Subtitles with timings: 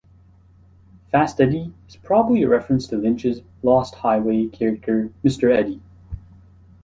[1.11, 5.55] "Fast Eddie" is probably a reference to Lynch's "Lost Highway" character Mr.
[5.55, 5.79] Eddie.